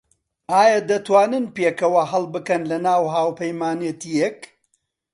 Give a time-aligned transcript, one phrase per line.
[0.51, 4.39] ئایا دەتوانن پێکەوە هەڵبکەن لەناو هاوپەیمانێتییەک؟